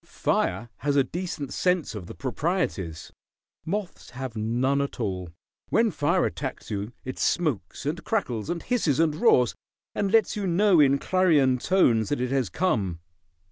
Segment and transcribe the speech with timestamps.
[0.03, 3.11] Fire has a decent sense of the proprieties.
[3.65, 5.29] Moths have none at all.
[5.69, 9.53] When fire attacks you it smokes, and crackles, and hisses, and roars,
[9.93, 12.99] and lets you know in clarion tones that it has come.